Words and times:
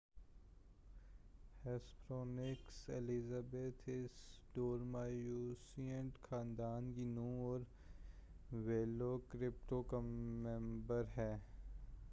Hesperonychus 1.65 2.77
elizabethae 2.89 3.89
اس 3.89 4.15
dromaeosaurid 4.53 6.17
خاندان 6.21 6.91
کی 6.93 7.03
نُوع 7.05 7.35
اور 7.43 7.59
ویلوکراپٹور 8.65 9.83
کا 9.89 9.99
ممبر 9.99 11.03
ہے 11.17 11.33